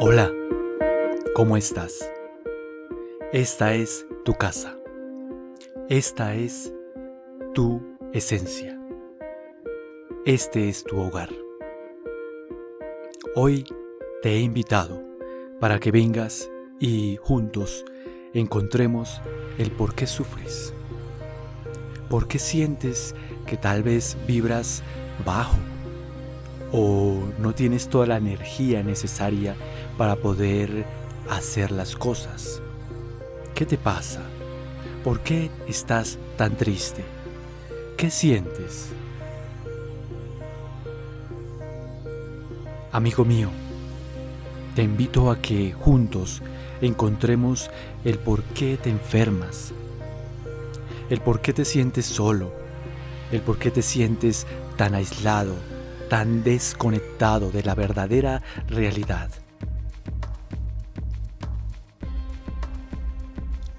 [0.00, 0.30] Hola,
[1.34, 2.08] ¿cómo estás?
[3.32, 4.78] Esta es tu casa.
[5.88, 6.72] Esta es
[7.52, 7.82] tu
[8.12, 8.78] esencia.
[10.24, 11.30] Este es tu hogar.
[13.34, 13.64] Hoy
[14.22, 15.02] te he invitado
[15.58, 17.84] para que vengas y juntos
[18.34, 19.20] encontremos
[19.58, 20.72] el por qué sufres.
[22.08, 24.84] ¿Por qué sientes que tal vez vibras
[25.26, 25.56] bajo
[26.72, 29.54] o no tienes toda la energía necesaria
[29.96, 30.84] para poder
[31.30, 32.60] hacer las cosas.
[33.54, 34.22] ¿Qué te pasa?
[35.04, 37.02] ¿Por qué estás tan triste?
[37.96, 38.90] ¿Qué sientes?
[42.92, 43.48] Amigo mío,
[44.74, 46.42] te invito a que juntos
[46.80, 47.70] encontremos
[48.04, 49.72] el por qué te enfermas,
[51.10, 52.52] el por qué te sientes solo,
[53.32, 55.54] el por qué te sientes tan aislado,
[56.08, 59.30] tan desconectado de la verdadera realidad.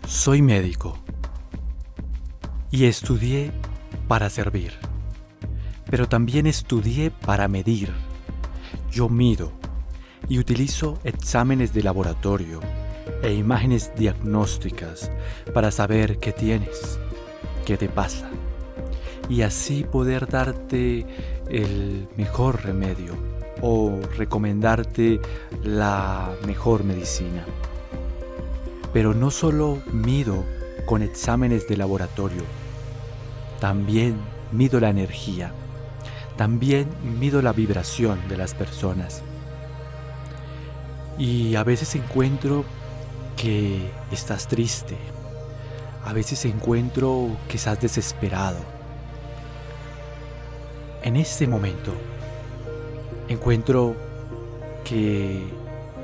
[0.08, 0.98] Soy médico
[2.72, 3.52] y estudié
[4.08, 4.74] para servir,
[5.90, 7.92] pero también estudié para medir.
[8.92, 9.52] Yo mido
[10.28, 12.60] y utilizo exámenes de laboratorio
[13.24, 15.12] e imágenes diagnósticas
[15.54, 17.00] para saber qué tienes,
[17.66, 18.30] qué te pasa
[19.30, 21.06] y así poder darte
[21.50, 23.14] el mejor remedio
[23.62, 25.20] o recomendarte
[25.64, 27.46] la mejor medicina.
[28.94, 30.44] Pero no solo mido
[30.86, 32.44] con exámenes de laboratorio,
[33.60, 34.16] también
[34.52, 35.52] mido la energía,
[36.38, 36.88] también
[37.20, 39.22] mido la vibración de las personas.
[41.18, 42.64] Y a veces encuentro
[43.36, 44.98] que estás triste,
[46.06, 48.79] a veces encuentro que estás desesperado,
[51.04, 51.94] en este momento
[53.28, 53.96] encuentro
[54.84, 55.42] que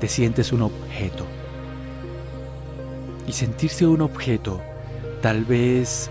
[0.00, 1.26] te sientes un objeto.
[3.26, 4.60] Y sentirse un objeto
[5.20, 6.10] tal vez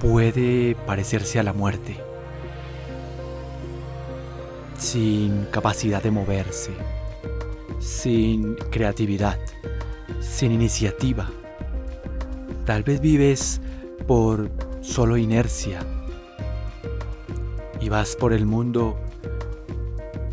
[0.00, 1.96] puede parecerse a la muerte,
[4.76, 6.72] sin capacidad de moverse,
[7.78, 9.38] sin creatividad,
[10.20, 11.30] sin iniciativa.
[12.64, 13.60] Tal vez vives
[14.08, 15.80] por solo inercia
[17.80, 18.96] y vas por el mundo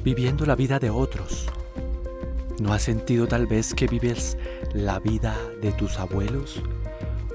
[0.04, 1.48] viviendo la vida de otros.
[2.60, 4.38] ¿No has sentido tal vez que vives
[4.74, 6.62] la vida de tus abuelos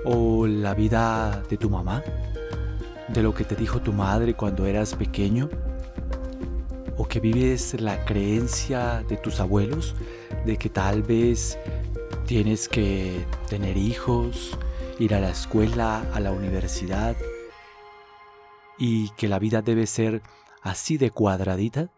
[0.05, 2.03] o la vida de tu mamá?
[3.09, 5.49] ¿De lo que te dijo tu madre cuando eras pequeño?
[6.97, 9.95] ¿O que vives la creencia de tus abuelos
[10.45, 11.59] de que tal vez
[12.27, 14.57] tienes que tener hijos,
[14.99, 17.17] ir a la escuela, a la universidad,
[18.78, 20.22] y que la vida debe ser
[20.62, 21.93] así de cuadradita?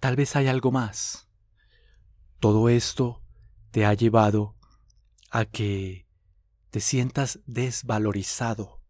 [0.00, 1.28] Tal vez hay algo más.
[2.38, 3.22] Todo esto
[3.70, 4.56] te ha llevado
[5.30, 6.08] a que
[6.70, 8.80] te sientas desvalorizado.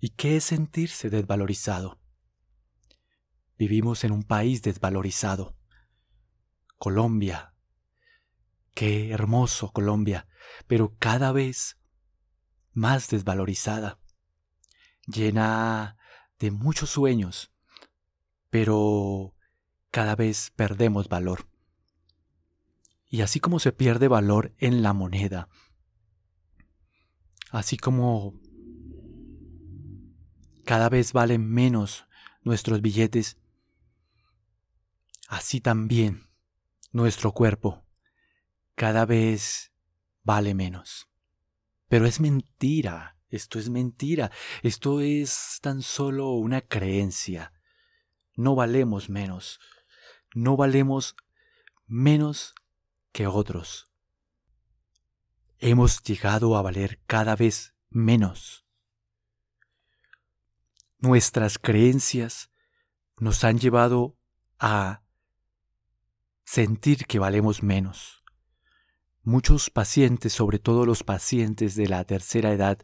[0.00, 2.00] ¿Y qué es sentirse desvalorizado?
[3.56, 5.56] Vivimos en un país desvalorizado.
[6.76, 7.54] Colombia.
[8.74, 10.28] Qué hermoso Colombia,
[10.66, 11.78] pero cada vez
[12.72, 13.98] más desvalorizada
[15.06, 15.96] llena
[16.38, 17.52] de muchos sueños,
[18.50, 19.34] pero
[19.90, 21.48] cada vez perdemos valor.
[23.08, 25.48] Y así como se pierde valor en la moneda,
[27.50, 28.34] así como
[30.64, 32.06] cada vez valen menos
[32.42, 33.38] nuestros billetes,
[35.28, 36.28] así también
[36.92, 37.84] nuestro cuerpo
[38.74, 39.72] cada vez
[40.22, 41.08] vale menos.
[41.88, 44.32] Pero es mentira esto es mentira,
[44.62, 47.52] esto es tan solo una creencia.
[48.34, 49.60] No valemos menos,
[50.34, 51.14] no valemos
[51.86, 52.54] menos
[53.12, 53.88] que otros.
[55.58, 58.66] Hemos llegado a valer cada vez menos.
[60.98, 62.50] Nuestras creencias
[63.18, 64.18] nos han llevado
[64.58, 65.02] a
[66.44, 68.22] sentir que valemos menos.
[69.22, 72.78] Muchos pacientes, sobre todo los pacientes de la tercera edad,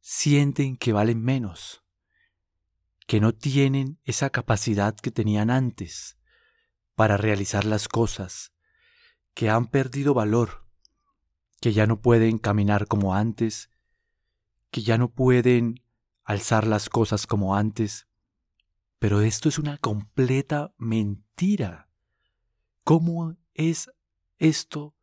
[0.00, 1.84] sienten que valen menos,
[3.06, 6.18] que no tienen esa capacidad que tenían antes
[6.94, 8.52] para realizar las cosas,
[9.34, 10.66] que han perdido valor,
[11.60, 13.70] que ya no pueden caminar como antes,
[14.70, 15.82] que ya no pueden
[16.24, 18.06] alzar las cosas como antes.
[18.98, 21.88] Pero esto es una completa mentira.
[22.84, 23.90] ¿Cómo es
[24.38, 24.94] esto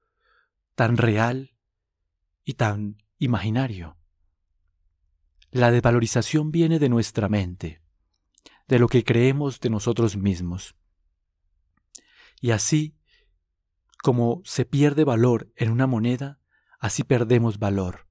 [0.76, 1.56] tan real
[2.44, 3.97] y tan imaginario?
[5.52, 7.82] La desvalorización viene de nuestra mente,
[8.68, 10.76] de lo que creemos de nosotros mismos.
[12.42, 12.98] Y así
[14.04, 16.40] como se pierde valor en una moneda,
[16.80, 18.08] así perdemos valor.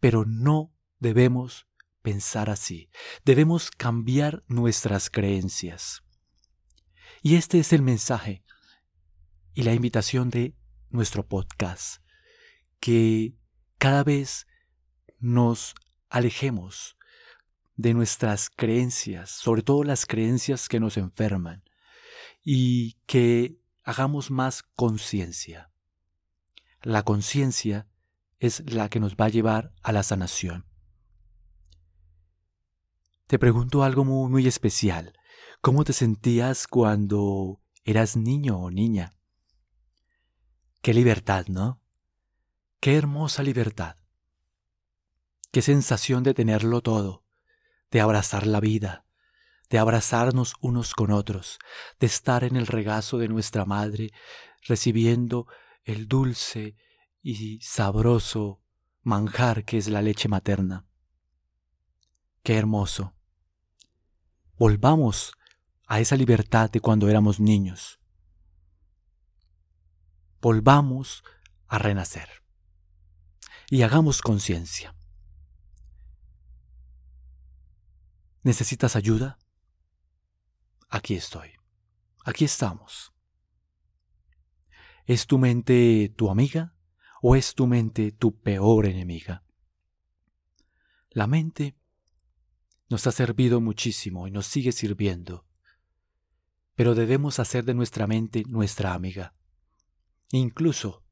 [0.00, 1.66] Pero no debemos
[2.02, 2.90] pensar así.
[3.24, 6.02] Debemos cambiar nuestras creencias.
[7.22, 8.44] Y este es el mensaje
[9.54, 10.54] y la invitación de
[10.90, 12.02] nuestro podcast,
[12.80, 13.34] que
[13.78, 14.46] cada vez
[15.18, 15.74] nos
[16.08, 16.96] alejemos
[17.76, 21.62] de nuestras creencias, sobre todo las creencias que nos enferman,
[22.42, 25.70] y que hagamos más conciencia.
[26.82, 27.86] La conciencia
[28.38, 30.64] es la que nos va a llevar a la sanación.
[33.28, 35.12] Te pregunto algo muy, especial.
[35.60, 39.18] ¿Cómo te sentías cuando eras niño o niña?
[40.80, 41.82] Qué libertad, ¿no?
[42.80, 43.97] Qué hermosa libertad.
[45.50, 47.24] Qué sensación de tenerlo todo,
[47.90, 49.06] de abrazar la vida,
[49.70, 51.58] de abrazarnos unos con otros,
[51.98, 54.10] de estar en el regazo de nuestra madre,
[54.62, 55.46] recibiendo
[55.84, 56.76] el dulce
[57.22, 58.62] y sabroso
[59.02, 60.86] manjar que es la leche materna.
[62.42, 63.14] Qué hermoso.
[64.58, 65.32] Volvamos
[65.86, 68.00] a esa libertad de cuando éramos niños.
[70.40, 71.24] Volvamos
[71.66, 72.28] a renacer
[73.70, 74.97] y hagamos conciencia.
[78.42, 79.38] ¿Necesitas ayuda?
[80.88, 81.50] Aquí estoy.
[82.24, 83.12] Aquí estamos.
[85.06, 86.74] ¿Es tu mente tu amiga
[87.22, 89.42] o es tu mente tu peor enemiga?
[91.10, 91.76] La mente
[92.88, 95.46] nos ha servido muchísimo y nos sigue sirviendo,
[96.74, 99.34] pero debemos hacer de nuestra mente nuestra amiga.
[100.30, 101.04] Incluso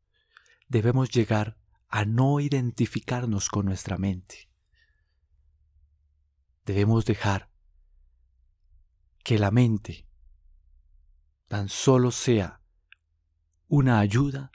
[0.69, 1.58] debemos llegar
[1.88, 4.45] a no identificarnos con nuestra mente.
[6.67, 7.49] Debemos dejar
[9.23, 10.09] que la mente
[11.47, 12.61] tan solo sea
[13.69, 14.51] una ayuda,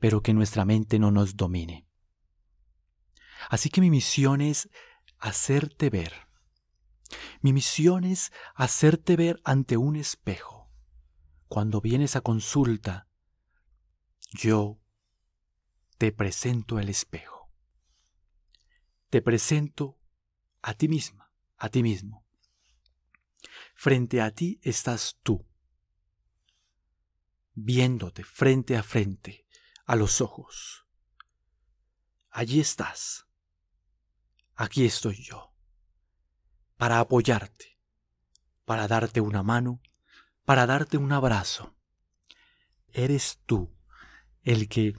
[0.00, 1.86] pero que nuestra mente no nos domine.
[3.48, 4.68] Así que mi misión es
[5.18, 6.26] hacerte ver.
[7.40, 10.72] Mi misión es hacerte ver ante un espejo.
[11.46, 13.06] Cuando vienes a consulta,
[14.32, 14.80] yo
[15.98, 17.48] te presento el espejo.
[19.08, 20.00] Te presento
[20.60, 21.23] a ti misma,
[21.64, 22.26] a ti mismo.
[23.74, 25.46] Frente a ti estás tú,
[27.54, 29.46] viéndote frente a frente,
[29.86, 30.86] a los ojos.
[32.28, 33.26] Allí estás.
[34.54, 35.54] Aquí estoy yo,
[36.76, 37.78] para apoyarte,
[38.66, 39.80] para darte una mano,
[40.44, 41.74] para darte un abrazo.
[42.92, 43.74] Eres tú
[44.42, 44.94] el que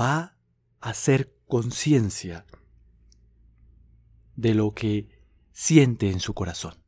[0.00, 0.38] va
[0.80, 2.46] a hacer conciencia
[4.36, 5.13] de lo que
[5.54, 6.84] siente en su corazón.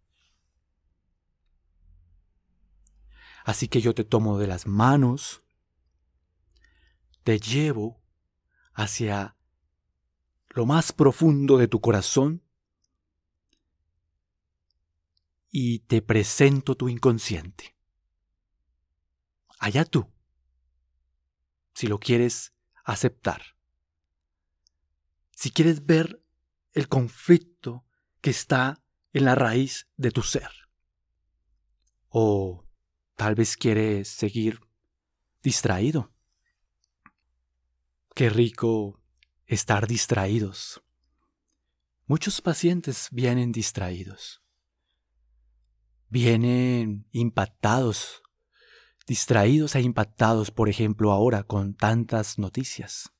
[3.44, 5.44] Así que yo te tomo de las manos,
[7.22, 8.02] te llevo
[8.74, 9.36] hacia
[10.48, 12.42] lo más profundo de tu corazón
[15.48, 17.76] y te presento tu inconsciente.
[19.60, 20.12] Allá tú,
[21.72, 22.52] si lo quieres
[22.84, 23.56] aceptar.
[25.30, 26.20] Si quieres ver
[26.72, 27.85] el conflicto
[28.26, 28.82] que está
[29.12, 30.50] en la raíz de tu ser.
[32.08, 32.66] O
[33.14, 34.58] Tal vez quiere seguir
[35.44, 36.12] distraído.
[38.16, 39.00] Qué rico
[39.46, 40.82] estar distraídos.
[42.06, 44.42] Muchos pacientes vienen distraídos.
[46.08, 48.22] Vienen impactados,
[49.06, 53.12] distraídos e impactados, por ejemplo, ahora con tantas noticias,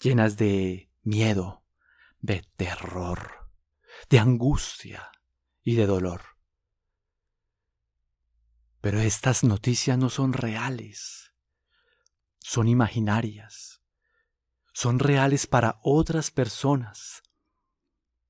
[0.00, 1.66] llenas de miedo,
[2.20, 3.39] de terror,
[4.08, 5.10] de angustia
[5.62, 6.22] y de dolor.
[8.80, 11.34] Pero estas noticias no son reales,
[12.38, 13.82] son imaginarias,
[14.72, 17.22] son reales para otras personas,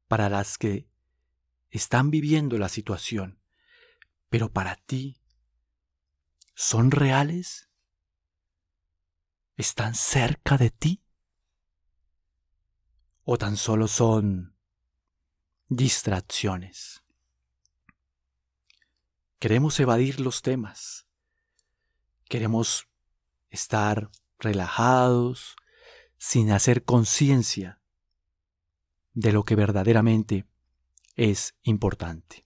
[0.08, 0.90] para las que
[1.70, 3.40] están viviendo la situación,
[4.28, 5.20] pero para ti,
[6.54, 7.70] ¿son reales?
[9.56, 11.04] ¿Están cerca de ti?
[13.22, 14.56] ¿O tan solo son
[15.70, 17.02] distracciones?
[19.38, 21.06] Queremos evadir los temas.
[22.28, 22.88] Queremos
[23.48, 25.56] estar relajados,
[26.18, 27.80] sin hacer conciencia
[29.14, 30.44] de lo que verdaderamente
[31.16, 32.44] es importante.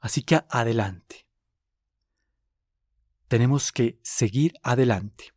[0.00, 1.26] Así que adelante.
[3.28, 5.34] Tenemos que seguir adelante,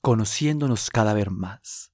[0.00, 1.91] conociéndonos cada vez más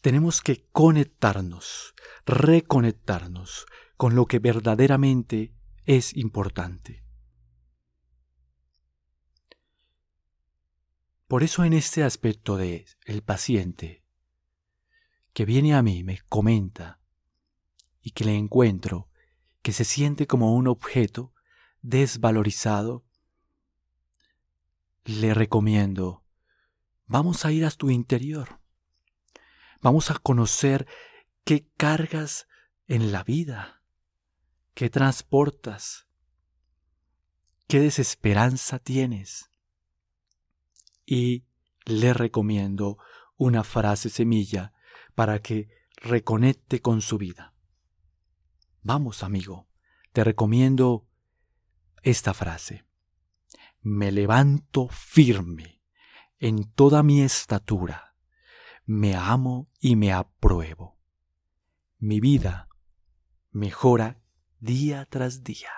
[0.00, 1.94] tenemos que conectarnos,
[2.26, 3.66] reconectarnos
[3.96, 5.54] con lo que verdaderamente
[5.84, 7.04] es importante.
[11.26, 14.02] Por eso en este aspecto de el paciente
[15.32, 17.00] que viene a mí, me comenta
[18.02, 19.08] y que le encuentro
[19.62, 21.32] que se siente como un objeto
[21.82, 23.04] desvalorizado,
[25.04, 26.24] le recomiendo,
[27.06, 28.59] vamos a ir a tu interior,
[29.80, 30.86] vamos a conocer
[31.44, 32.46] qué cargas
[32.86, 33.82] en la vida,
[34.74, 36.06] qué transportas,
[37.66, 39.50] qué desesperanza tienes
[41.06, 41.44] y
[41.84, 42.98] le recomiendo
[43.36, 44.72] una frase semilla
[45.14, 47.54] para que reconecte con su vida.
[48.82, 49.68] Vamos, amigo,
[50.12, 51.06] te recomiendo
[52.02, 52.84] esta frase.
[53.82, 55.80] Me levanto firme
[56.38, 58.09] en toda mi estatura.
[58.92, 60.98] Me amo y me apruebo.
[61.98, 62.68] Mi vida
[63.52, 64.20] mejora
[64.58, 65.70] día tras día.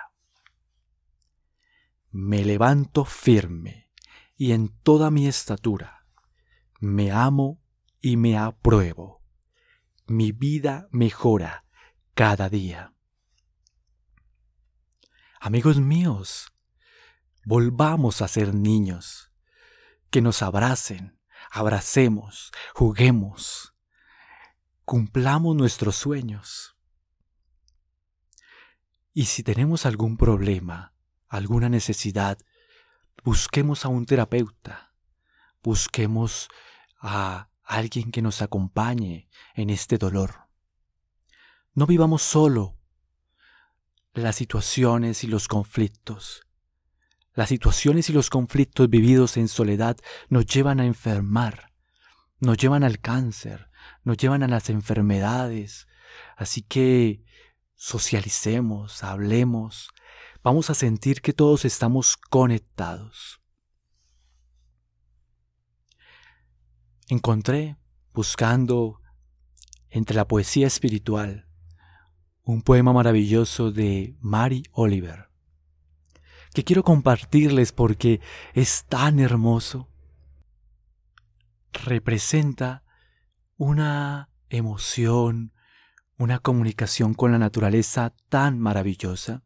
[2.09, 3.91] Me levanto firme
[4.35, 6.07] y en toda mi estatura.
[6.79, 7.61] Me amo
[8.01, 9.21] y me apruebo.
[10.07, 11.65] Mi vida mejora
[12.15, 12.95] cada día.
[15.39, 16.51] Amigos míos,
[17.45, 19.31] volvamos a ser niños,
[20.09, 21.19] que nos abracen,
[21.53, 23.75] abracemos, juguemos,
[24.85, 26.75] cumplamos nuestros sueños.
[29.13, 30.95] Y si tenemos algún problema,
[31.27, 32.39] alguna necesidad,
[33.23, 34.95] busquemos a un terapeuta,
[35.61, 36.49] busquemos
[36.99, 40.47] a alguien que nos acompañe en este dolor.
[41.75, 42.79] No vivamos solo
[44.15, 46.47] las situaciones y los conflictos.
[47.33, 49.97] Las situaciones y los conflictos vividos en soledad
[50.29, 51.71] nos llevan a enfermar,
[52.39, 53.69] nos llevan al cáncer,
[54.03, 55.87] nos llevan a las enfermedades.
[56.37, 57.23] Así que
[57.73, 59.89] socialicemos, hablemos,
[60.43, 63.41] vamos a sentir que todos estamos conectados.
[67.07, 67.77] Encontré,
[68.13, 69.01] buscando
[69.89, 71.47] entre la poesía espiritual,
[72.43, 75.32] un poema maravilloso de Mary Oliver,
[76.53, 78.21] que quiero compartirles porque
[78.53, 79.89] es tan hermoso.
[81.71, 82.83] Representa
[83.57, 85.53] una emoción,
[86.17, 89.43] una comunicación con la naturaleza tan maravillosa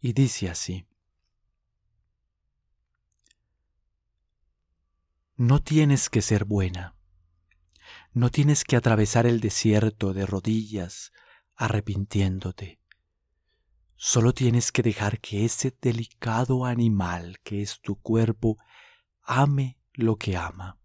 [0.00, 0.86] y dice así.
[5.36, 6.94] No tienes que ser buena,
[8.12, 11.12] no tienes que atravesar el desierto de rodillas
[11.56, 12.83] arrepintiéndote.
[14.06, 18.58] Solo tienes que dejar que ese delicado animal que es tu cuerpo
[19.22, 20.78] ame lo que ama.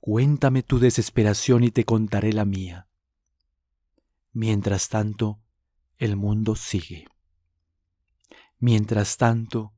[0.00, 2.88] Cuéntame tu desesperación y te contaré la mía.
[4.32, 5.40] Mientras tanto,
[5.96, 7.06] el mundo sigue.
[8.58, 9.72] Mientras tanto,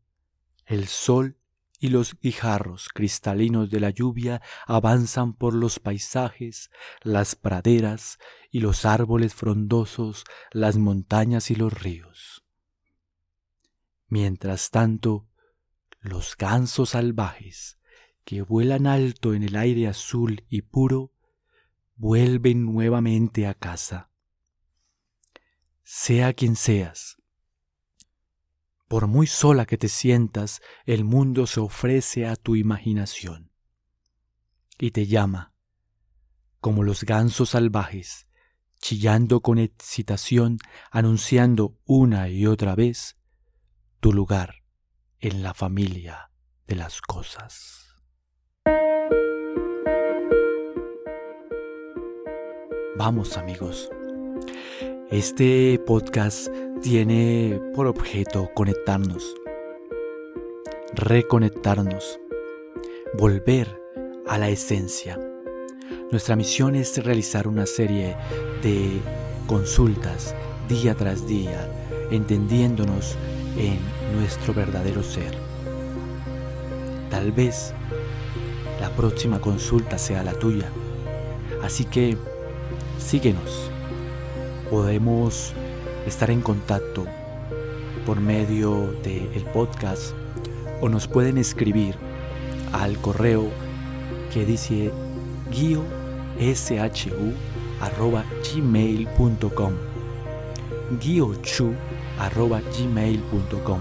[0.67, 1.39] el sol
[1.83, 6.71] y los guijarros cristalinos de la lluvia avanzan por los paisajes,
[7.03, 8.21] las praderas
[8.53, 10.23] y los árboles frondosos,
[10.53, 12.45] las montañas y los ríos.
[14.07, 15.27] Mientras tanto,
[15.99, 17.81] los gansos salvajes,
[18.25, 21.13] que vuelan alto en el aire azul y puro,
[21.97, 24.09] vuelven nuevamente a casa.
[25.83, 27.17] Sea quien seas,
[28.93, 33.51] por muy sola que te sientas, el mundo se ofrece a tu imaginación
[34.79, 35.55] y te llama,
[36.61, 38.27] como los gansos salvajes,
[38.83, 40.59] chillando con excitación,
[40.91, 43.17] anunciando una y otra vez
[44.01, 44.57] tu lugar
[45.21, 46.31] en la familia
[46.67, 47.95] de las cosas.
[52.99, 53.89] Vamos amigos,
[55.13, 56.49] este podcast
[56.81, 59.35] tiene por objeto conectarnos,
[60.95, 62.19] reconectarnos,
[63.19, 63.79] volver
[64.27, 65.21] a la esencia.
[66.11, 68.17] Nuestra misión es realizar una serie
[68.63, 69.03] de
[69.47, 70.35] consultas
[70.67, 71.69] día tras día,
[72.11, 73.19] entendiéndonos
[73.59, 73.79] en
[74.17, 75.35] nuestro verdadero ser.
[77.11, 77.75] Tal vez
[78.81, 80.71] la próxima consulta sea la tuya.
[81.63, 82.17] Así que
[82.99, 83.72] síguenos.
[84.73, 85.53] Podemos
[86.07, 87.05] estar en contacto
[88.07, 90.15] por medio del podcast
[90.81, 91.95] o nos pueden escribir
[92.73, 93.51] al correo
[94.33, 94.91] que dice
[95.51, 95.85] guío
[96.41, 97.35] shu
[97.83, 99.75] arroba gmail.com
[101.03, 101.75] guiochu
[102.19, 103.81] arroba gmail.com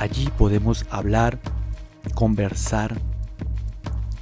[0.00, 1.38] allí podemos hablar
[2.16, 3.00] conversar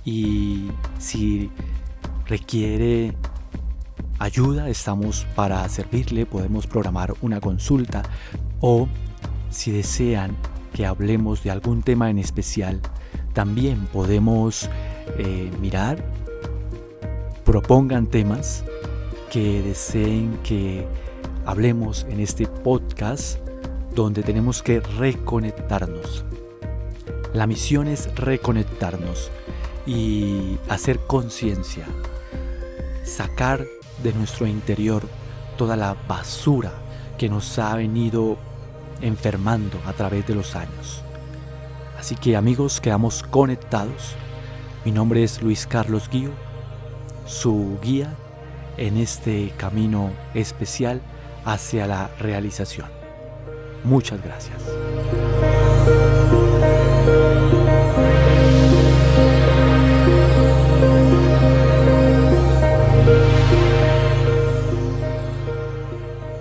[0.05, 0.69] y
[0.99, 1.51] si
[2.27, 3.15] requiere
[4.19, 8.03] ayuda, estamos para servirle, podemos programar una consulta
[8.61, 8.89] o
[9.51, 10.37] si desean
[10.73, 12.81] que hablemos de algún tema en especial,
[13.33, 14.69] también podemos
[15.19, 16.05] eh, mirar,
[17.45, 18.65] propongan temas
[19.31, 20.87] que deseen que
[21.47, 23.39] hablemos en este podcast
[23.95, 26.25] donde tenemos que reconectarnos.
[27.33, 29.31] La misión es reconectarnos
[29.87, 31.87] y hacer conciencia,
[33.05, 33.67] sacar
[34.03, 35.03] de nuestro interior
[35.57, 36.73] toda la basura
[37.19, 38.39] que nos ha venido
[39.01, 41.03] enfermando a través de los años.
[41.99, 44.15] Así que amigos, quedamos conectados.
[44.85, 46.31] Mi nombre es Luis Carlos Guío,
[47.27, 48.15] su guía
[48.77, 51.03] en este camino especial
[51.45, 52.87] hacia la realización.
[53.85, 54.63] Muchas gracias.